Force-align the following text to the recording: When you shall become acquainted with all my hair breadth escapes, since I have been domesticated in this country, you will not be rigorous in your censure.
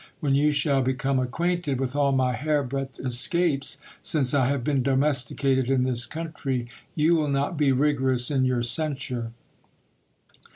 When 0.19 0.33
you 0.33 0.49
shall 0.49 0.81
become 0.81 1.19
acquainted 1.19 1.79
with 1.79 1.95
all 1.95 2.11
my 2.11 2.33
hair 2.33 2.63
breadth 2.63 2.99
escapes, 3.05 3.77
since 4.01 4.33
I 4.33 4.47
have 4.47 4.63
been 4.63 4.81
domesticated 4.81 5.69
in 5.69 5.83
this 5.83 6.07
country, 6.07 6.67
you 6.95 7.13
will 7.13 7.29
not 7.29 7.55
be 7.55 7.71
rigorous 7.71 8.31
in 8.31 8.43
your 8.43 8.63
censure. 8.63 9.31